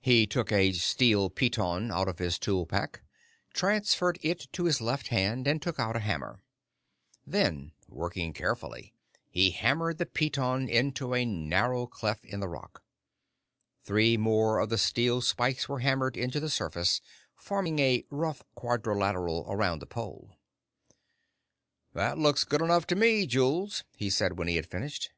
He 0.00 0.26
took 0.26 0.50
a 0.50 0.72
steel 0.72 1.30
piton 1.30 1.92
out 1.92 2.08
of 2.08 2.18
his 2.18 2.36
tool 2.40 2.66
pack, 2.66 3.02
transferred 3.54 4.18
it 4.22 4.48
to 4.54 4.64
his 4.64 4.80
left 4.80 5.06
hand, 5.06 5.46
and 5.46 5.62
took 5.62 5.78
out 5.78 5.94
a 5.94 6.00
hammer. 6.00 6.42
Then, 7.24 7.70
working 7.88 8.32
carefully, 8.32 8.92
he 9.30 9.52
hammered 9.52 9.98
the 9.98 10.04
piton 10.06 10.68
into 10.68 11.14
a 11.14 11.24
narrow 11.24 11.86
cleft 11.86 12.24
in 12.24 12.40
the 12.40 12.48
rock. 12.48 12.82
Three 13.84 14.16
more 14.16 14.58
of 14.58 14.68
the 14.68 14.78
steel 14.78 15.20
spikes 15.20 15.68
were 15.68 15.78
hammered 15.78 16.16
into 16.16 16.40
the 16.40 16.50
surface, 16.50 17.00
forming 17.36 17.78
a 17.78 18.04
rough 18.10 18.42
quadrilateral 18.56 19.46
around 19.48 19.78
the 19.78 19.86
Pole. 19.86 20.34
"That 21.94 22.18
looks 22.18 22.42
good 22.42 22.62
enough 22.62 22.88
to 22.88 22.96
me, 22.96 23.28
Jules," 23.28 23.84
he 23.94 24.10
said 24.10 24.36
when 24.38 24.48
he 24.48 24.56
had 24.56 24.66
finished. 24.66 25.10